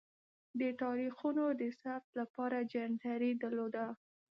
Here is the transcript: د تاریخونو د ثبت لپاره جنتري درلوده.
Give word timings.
د 0.59 0.61
تاریخونو 0.81 1.45
د 1.61 1.63
ثبت 1.81 2.11
لپاره 2.19 2.57
جنتري 2.71 3.31
درلوده. 3.43 3.85